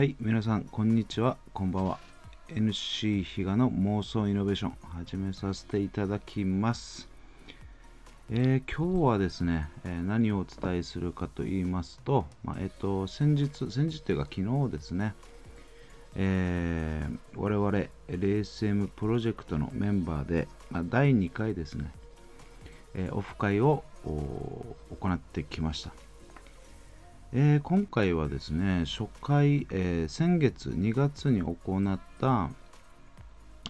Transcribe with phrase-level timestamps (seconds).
[0.00, 1.98] はい、皆さん、こんにちは、こんばんは。
[2.48, 7.06] NC 比嘉の妄想イノベーション、始めさせていただきます。
[8.30, 15.12] えー今日はですね、えー何をお伝えするかと言いますと、まあえっ、と、先日、先日というか昨日ですね、
[16.16, 17.70] えー我々
[18.08, 21.92] LSM プロジェクトのメンバーで、まあ、第2回ですね、
[22.94, 25.92] えーオフ会を行ってきました。
[27.32, 31.54] えー今回はですね、初回、えー先月2月に行
[31.94, 32.50] った、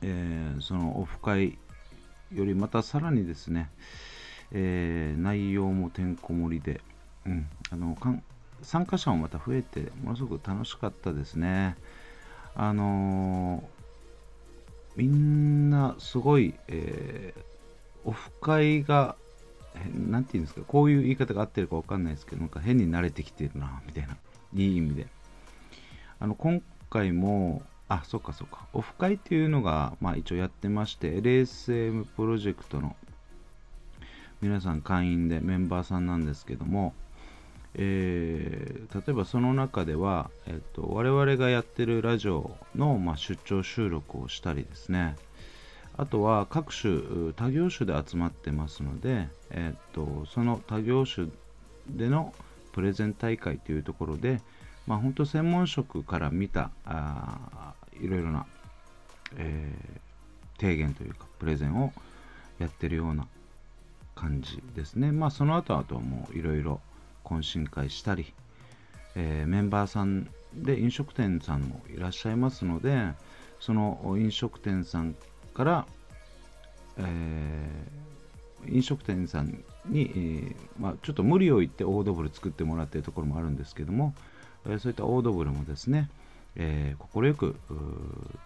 [0.00, 1.58] えーそのオフ会
[2.32, 3.68] よりまたさらにですね、
[4.52, 6.80] え内容もてんこ盛りで、
[7.26, 7.96] うん、あの
[8.62, 11.74] 参加者もまた増えて、ものすごく楽しかったですね。
[12.54, 13.68] あの
[14.94, 17.34] みんなすごい、え
[18.04, 19.16] オフ会が、
[19.74, 24.16] えーなんていうんですか、こういう言い方が合ってるかわかんないですけど、なんか変に慣れてきてるな、みたいな、
[24.54, 25.06] いい意味で。
[26.20, 32.96] あの、今回も、あ、そっかそっか、オフ会っていうのが、まあ一応やってまして、LSM プロジェクトの
[34.40, 36.94] 皆さん会員でメンバーさんなんですけども、
[37.74, 45.16] えー例えばその中では、えっと我々がやってるラジオの、まあ、出張収録をしたりですね。
[45.98, 51.26] あとは各種他業種で集まってますので、えっとその他業種
[51.88, 52.32] での
[52.72, 54.40] プレゼン大会というところで、
[54.86, 58.46] まあ、本当専門職から見たあいろいろな、
[59.36, 60.00] えー
[60.60, 61.92] 提言というかプレゼンを
[62.58, 63.28] やってるような
[64.16, 65.12] 感じですね。
[65.12, 66.80] まあその後あとはもういろいろ
[67.24, 68.34] 懇親会したり、
[69.14, 73.12] えーメンバーさんで飲食店さんもいらっしゃいますので、
[73.60, 75.14] その飲食店さん
[75.54, 75.86] から、
[76.98, 77.98] えー
[78.66, 84.14] 飲食店さんに、えーまあ、ちょっと無理を言ってオードブル作ってもらっているところもあるんですけども、
[84.68, 86.10] えそういったオードブルもですね、
[86.56, 87.56] えー快く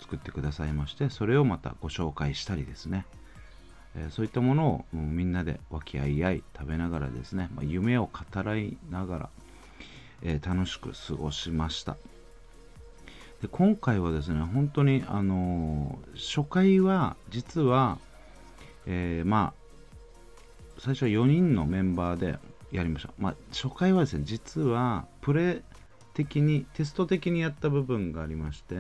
[0.00, 3.06] 作ってくださいまして、それをまたご紹介したりですね、
[3.96, 9.28] えーそういったものをみんなで和気あいあい食べながらですね、まあ、夢を語らいながら、
[10.22, 11.96] えー楽しく過ごしました。
[13.42, 17.98] で今回はですね、本当に、あの初回は実は、
[18.86, 22.38] えーまあ、最初は4人のメンバーで
[22.70, 23.12] やりました。
[23.19, 25.62] まあ、初回はですね、実はプレ
[26.14, 28.76] 的に、テスト的にやった部分がありまして、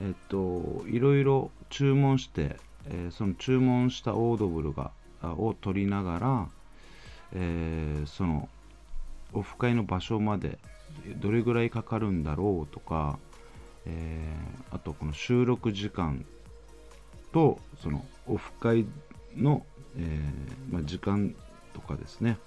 [0.00, 2.56] えっと、いろいろ注文して、
[2.86, 6.48] えーその注文したオードブルがを取りながら、
[7.32, 8.48] えーその
[9.32, 10.60] オフ会の場所まで
[11.16, 13.18] どれぐらいかかるんだろうとか、
[13.86, 16.24] えーあとこの収録時間
[17.32, 18.86] とそのオフ会
[19.36, 19.64] の、
[19.96, 21.34] えーまあ、時間
[21.74, 22.38] とかですね。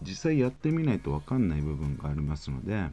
[0.00, 2.86] 実際やってみないと分かんない部分がありますので、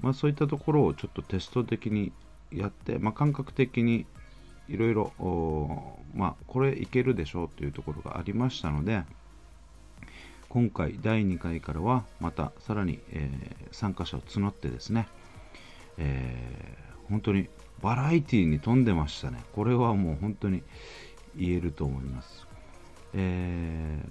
[0.00, 2.12] まあ、そういったところをちょっとテスト的に
[2.52, 4.06] やって、まあ、感覚的に
[4.68, 9.02] いろいろ、まあ、これいけるでしょうというところがありましたので、
[10.54, 15.08] 今回第2回からはまたさらに、えー参加者を募ってですね、
[15.98, 17.48] えー本当に
[17.82, 19.42] バラエティに富んでましたね。
[19.52, 20.62] これはもう本当に
[21.34, 22.46] 言えると思います。
[23.14, 24.08] えー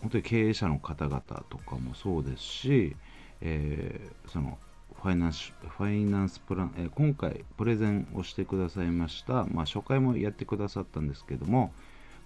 [0.00, 2.96] 本当に経営者の方々とかもそうですし、
[3.40, 4.58] えーその
[5.02, 11.72] ファイナンスファイナンスプラン、えー今回プレゼンをしてくださいました、まあ、初回もやってくださったんですけども、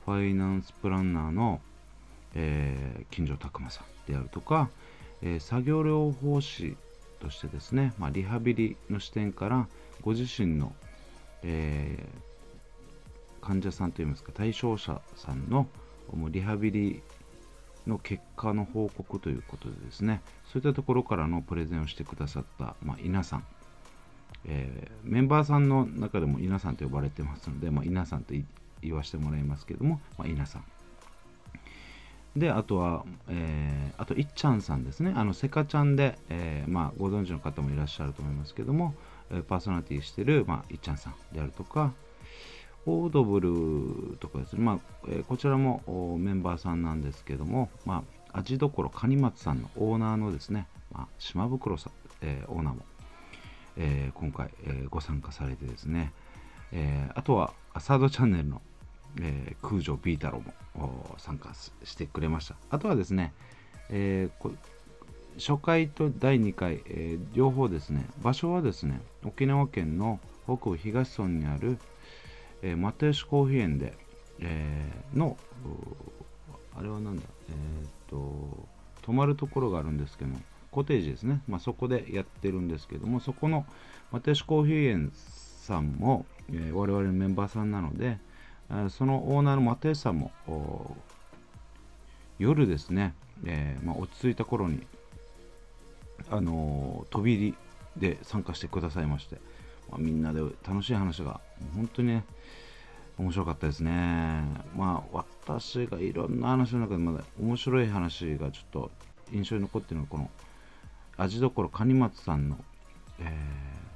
[0.05, 1.63] ファイナンスプランナーの、
[2.35, 4.69] えー金城拓磨さんであるとか、
[5.23, 6.77] えー作業療法士
[7.21, 9.69] としてですね、まあ、リハビリの視点から
[10.03, 10.73] ご自身の、
[11.43, 12.35] えー
[13.45, 15.69] 患者さんといいますか対象者さんの
[16.31, 17.03] リハビリ
[17.87, 23.47] の結果の報告ということでですねそういったところからのプレゼンをしてくださった、まあ、稲さん、
[24.47, 28.33] えーメンバーさんの中でも稲さんと呼ばれてますので、まあ、稲さんと
[28.81, 30.65] 言わせてもらいますけども、まあ、稲さん。
[32.37, 35.13] であとは、えーあといっちゃんさんですね。
[35.15, 38.93] あのセカちゃんで、えーまあ、ご存知の方もいらっしゃると思いますけども、
[39.31, 41.93] えーパーソナリティしてる、まあ、いっちゃんさんであるとか
[42.87, 48.03] オードブルとかですね、まあえーこちらもおメンバーさんなんですけども、ま
[48.33, 51.93] あ、味どころカニマツさんのオーナーのですね、まあ、島袋さん、
[52.23, 52.81] えーオーナーも、
[53.77, 56.13] えー今回、えーご参加されてですね、
[56.73, 58.61] えーあとはサードチャンネルの、
[59.21, 62.57] えー空城ビータローも参加してくれました。
[62.71, 63.33] あとはですね、
[63.91, 64.57] えー
[65.37, 71.79] 初回と第2回、えー両方ですね場所はですね沖縄県の北部東村にある、
[72.63, 73.95] えー、又吉コーヒー園で、
[74.39, 75.37] えーの
[76.77, 78.69] あれはなんだえーっと
[79.03, 80.41] 泊まるところがあるんですけども
[80.71, 83.67] コテージですね、まあ、そこでやってるんですけどもそこの
[84.13, 88.19] マテシコーヒー園さんも、えー、我々のメンバーさんなので、
[88.91, 90.33] そのオーナーのマテーさんも
[92.39, 93.15] 夜ですね、
[93.45, 94.87] えーまあ、落ち着いた頃に、
[96.31, 97.55] あの飛び入り
[97.97, 99.37] で参加してくださいまして、
[99.91, 101.41] まあ、みんなで楽しい話が
[101.75, 102.25] 本当にね
[103.19, 103.91] 面白かったですね。
[104.77, 108.91] まあ私がいろんな話の中でまだ面白い話がちょっと
[109.33, 110.31] 印象に残ってるのはこの
[111.17, 112.59] 味どころ蟹松さんの、
[113.21, 113.23] え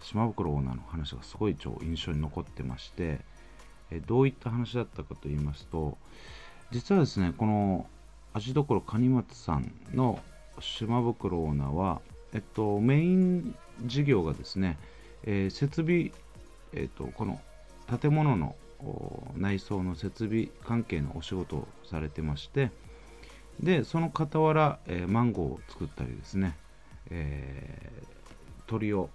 [0.00, 3.20] ー、島袋オーナーの話がすごい超印象に残ってまして、
[3.90, 5.96] え、どういった話だったかと言いますと
[6.70, 7.87] 実はですねこの
[8.35, 10.20] 味どころ蟹松さんの
[10.61, 12.00] 島袋オーナーは、
[12.32, 13.55] えっと、メイン
[13.85, 14.79] 事業がですね、
[15.25, 16.11] えー、設備、
[16.73, 17.40] えっと、この
[18.00, 18.55] 建物の
[19.37, 22.70] 内装の設備関係のお仕事をされてまして
[23.61, 26.56] でその傍ら、えー、マンゴーを作ったりですね、
[27.11, 29.11] えー、鳥を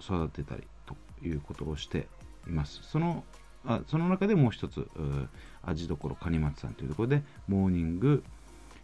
[0.00, 0.96] 育てたりと
[1.26, 2.06] いうことをして
[2.46, 2.80] います。
[2.84, 3.24] その
[3.66, 4.88] あその中でもう一つ
[5.62, 8.22] 味どころ蟹松さんというところでモーニング、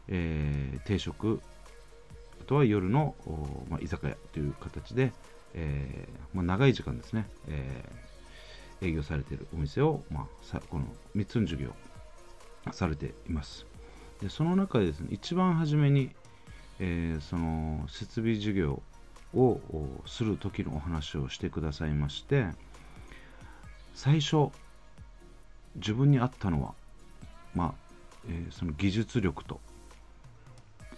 [0.09, 1.41] えー、定食
[2.41, 3.15] あとは夜の、
[3.69, 5.13] まあ、居酒屋という形で、
[5.55, 10.87] えーまあ、長い時間ですね、えー、営業されているお店を、まあ、この
[11.17, 11.71] 3つの授業
[12.73, 13.67] されています。
[14.21, 16.11] でその中でですね一番初めに、
[16.79, 18.83] えー、その設備授業
[19.35, 19.61] を
[20.07, 22.47] する時のお話をしてくださいまして
[23.95, 24.51] 最初
[25.77, 26.75] 自分にあったのは
[27.55, 27.75] まあ、
[28.29, 29.61] えー、その技術力と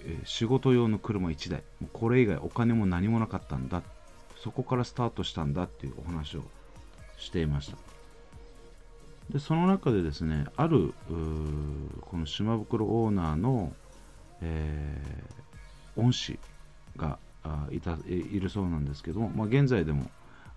[0.06, 1.62] え仕事用の車1台
[1.92, 3.82] これ以外お金も何もなかったんだ
[4.38, 6.42] そこからスタートしたんだっていうお話を
[7.18, 7.76] していました。
[9.30, 13.72] でその中でですねあるこの島袋オーナーの、
[14.40, 16.38] えー、恩師
[16.96, 17.18] が
[17.72, 20.08] いたいるそうなんですけども、まあ、現在でも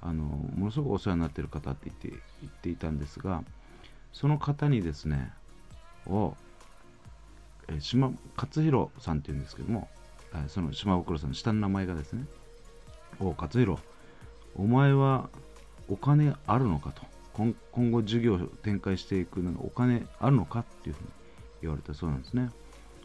[0.01, 3.43] あのものすごくお世話になっている方って言って言っていたんですが
[4.13, 5.31] その方にですね
[6.07, 6.35] を
[7.71, 9.87] え島勝弘さんっていうんですけども、
[10.33, 12.25] えその島袋さんの下の名前がですね、
[13.19, 13.79] お勝弘、
[14.55, 15.29] お前は
[15.87, 17.03] お金あるのかと。
[17.71, 21.09] 今後事業を展開していくのにお金あるのかっていうふうに
[21.61, 22.49] 言われたそうなんですね。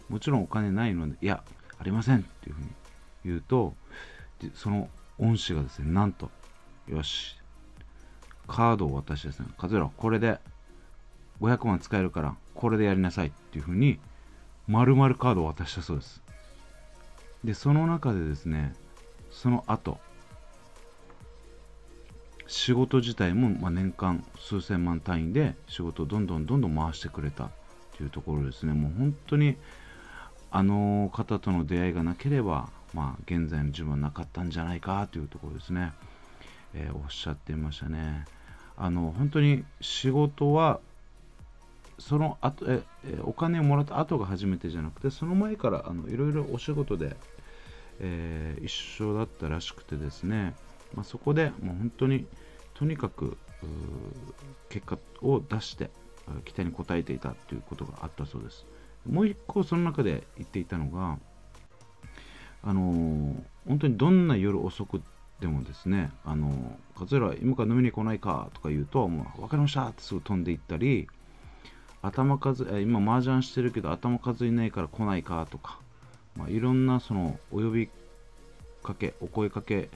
[0.08, 1.44] もちろんお金ないので、いや、
[1.78, 2.68] ありませんっていうふうに
[3.24, 3.74] 言うと、
[4.54, 6.30] その恩師がですね、なんと、
[6.88, 7.36] よし、
[8.48, 10.40] カードを渡してですね、和弘、これで
[11.40, 13.98] 500万使えるから、これでやりなさいっていうふうに
[14.66, 16.22] 丸々カードを渡したそうです。
[17.44, 18.74] で、その中でですね、
[19.30, 19.98] その後、
[22.46, 27.50] 仕事自体も、ま年間数千万単位で仕事をどんどんどんどん回してくれた
[27.96, 28.72] というところですね。
[28.72, 29.56] もう本当に
[30.50, 35.92] あの方との出会いがなければ、まあ、現在の自分はなかったんじゃないかというところですね。
[36.74, 38.24] えー、おっしゃっていましたね。
[38.76, 40.80] あの本当に仕事は
[41.98, 42.82] その後え
[43.22, 47.16] お金をもらった後が初めてじゃなくてその前からあのいろいろお仕事で、
[48.00, 50.54] えー、一緒だったらしくてですね、
[50.94, 52.26] まあ、そこでもう本当に
[52.74, 53.36] とにかく
[54.68, 55.90] 結果を出して
[56.44, 58.66] 期待に応えていたということがあったそうです。
[59.08, 61.18] もう一個その中で言っていたのが
[62.66, 63.34] あのー、
[63.68, 65.02] 本当にどんな夜遅く
[65.40, 71.06] でもですね、あのー、勝浦今から飲みに来ないかとか言うと、もう分かりましたってすぐ飛んでいったり、
[72.04, 75.78] 頭数、え今麻雀してるけど頭数いないから来ないかとか、
[76.36, 77.88] まあ、いろんなそのお呼び
[78.82, 79.88] かけ、お声かけ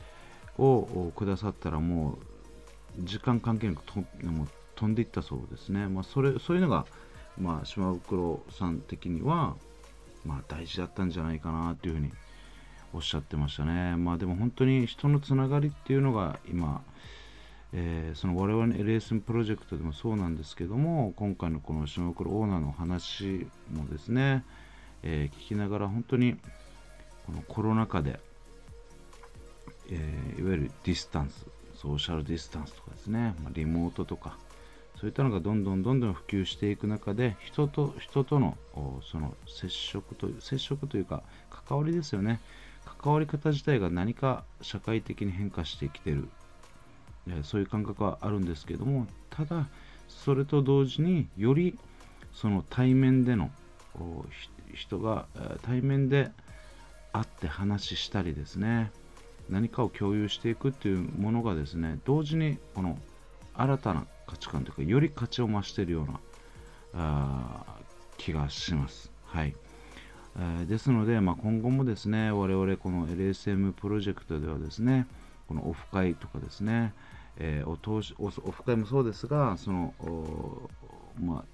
[0.57, 2.19] をくださったらも
[2.99, 5.87] う時間関係なくともう飛んでいったそうですね。
[5.89, 6.87] まあ、それそういうのが、
[7.39, 9.55] まあ、島袋さん的には、
[10.25, 12.11] まあ、大事だったんじゃないかなというふうに
[12.95, 13.97] おっしゃってましたね。
[13.97, 16.83] まあでも本当に人のつながりっていうのが今、
[17.73, 24.45] えー、その我々の LSM プロジェクトでもそうなんですけども今回のこの島袋オーナーの話もですね、
[25.03, 26.37] えー、聞きながら本当に
[27.27, 28.19] このコロナ禍で、
[29.91, 31.47] えー、いわゆるディスタンス
[31.77, 34.39] ソーシャルディスタンスとかですね、まあ、リモートとか
[34.99, 38.57] そういったのがどんどんどんどん普及していく中で人と人との
[39.13, 42.41] その接触と接触というか関わりですよね。
[43.01, 46.29] 関わり方自体が何か社会的に変化してきてる。
[47.43, 49.69] そういう感覚はあるんですけどもただ
[50.09, 51.79] それと同時により
[52.33, 53.51] その対面での
[54.75, 55.27] 人が
[55.63, 56.31] 対面で
[57.13, 58.91] 会って話したりですね
[59.49, 62.99] 何かを共有していくっていうものがですね同時にこの
[63.55, 66.21] 新たな価値観というかより価値を増しているような
[66.95, 67.65] あ
[68.19, 69.11] 気がします。
[69.25, 69.55] はい。
[70.37, 75.07] えー、ですので、まあ、今後もですね、我々この LSM プロジェクトではですね、
[75.49, 76.93] このオフ会とかですね、
[77.41, 79.95] えー、お通しオフ会もそうですが、その、
[81.21, 81.45] ま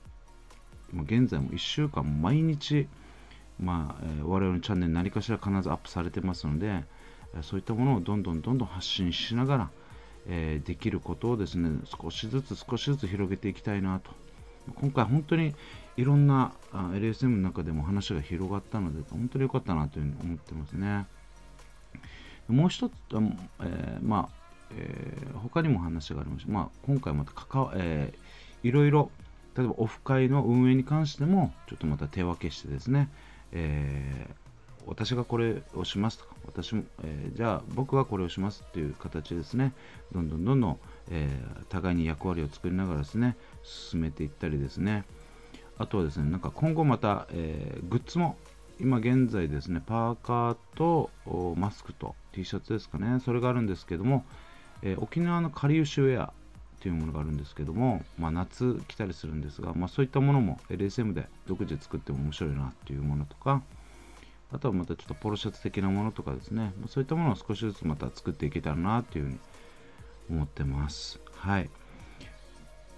[0.97, 2.89] あ、現在も1週間毎日、
[3.61, 6.85] まあ、えー、我々のチャンネル何かしら必ずアップされてますので、
[7.43, 9.71] そういったものをどんどんどんどん発信しながら、
[10.27, 14.11] えー、できることをですね、少しずつ少しずつ広げていきたいなと。
[14.77, 15.55] 今回本当に
[15.99, 21.07] いろんな LSM の中でも話が広がったので、本当に良かったなというふうに思ってますね。
[22.49, 24.44] もう一つ、えー、まあ、
[24.77, 26.53] えー、他にも話がありました。
[26.53, 29.11] まあ、今回また関わ、えー、いろいろ、
[29.57, 33.09] 例えばオフ会の運営に関しても、ちょっとまた手分けしてですね、
[33.53, 34.35] えー、
[34.87, 39.73] 私がこれをしますとか、私も、えー、じゃあ僕はこれをしますっていう形ですね、
[40.13, 40.79] どんどんどんどん、
[41.11, 45.05] えー、互いに役割を作りながらですね、進めていったりですね、
[45.79, 48.37] あとはですね、なんか今後また、えー、グッズも、
[48.81, 51.11] 今現在ですね、パーカーと
[51.57, 54.25] マスクと T シャツですかね、それがあるんですけども、
[54.85, 56.33] え沖縄のかりゆしウェア
[56.81, 63.63] というものがあるんですけども、まあ、夏来たりするんですが、まあ、そういったものも LSM で独自で作っても面白いなっていうものとか、
[64.53, 69.39] あとはまたちょっとポロシャツ的なものとかですね、そういったものを少しずつまた作っていけたらなっていうふうに
[70.31, 71.19] 思ってます。
[71.35, 71.71] はい。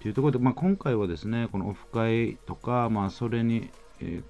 [0.01, 3.69] というところで、まあ、今回はですね、このオフ会とか、まあ、それに、
[4.01, 4.23] えー、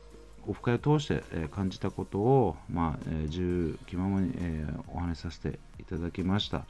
[0.48, 6.68] オフ会を通して、感じたことを、まあえー、自由気ままに、えー、お話しさせていただきました。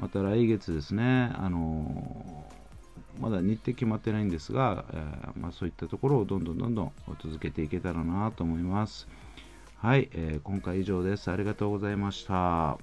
[0.00, 2.46] また来月ですね、あの
[3.20, 5.04] まだ日程決まってないんですが、え
[5.38, 6.92] まあ、そういったところをどんどんどんどん
[7.22, 9.06] 続けていけたらなと思います。
[9.76, 11.30] はい、えー、今回以上です。
[11.30, 12.78] ありがとうございました。